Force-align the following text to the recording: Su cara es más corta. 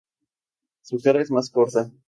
Su 0.81 0.99
cara 0.99 1.21
es 1.21 1.29
más 1.29 1.51
corta. 1.51 1.91